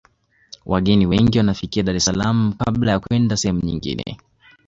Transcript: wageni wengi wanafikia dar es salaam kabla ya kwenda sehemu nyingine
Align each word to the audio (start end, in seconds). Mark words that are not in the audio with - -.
wageni 0.65 1.05
wengi 1.05 1.37
wanafikia 1.37 1.83
dar 1.83 1.95
es 1.95 2.05
salaam 2.05 2.53
kabla 2.57 2.91
ya 2.91 2.99
kwenda 2.99 3.37
sehemu 3.37 3.61
nyingine 3.61 4.17